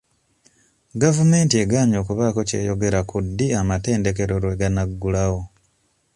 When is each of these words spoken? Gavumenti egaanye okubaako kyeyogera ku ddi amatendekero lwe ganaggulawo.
Gavumenti 1.01 1.53
egaanye 1.63 1.95
okubaako 2.03 2.39
kyeyogera 2.49 2.99
ku 3.09 3.17
ddi 3.25 3.47
amatendekero 3.61 4.33
lwe 4.43 4.55
ganaggulawo. 4.61 5.41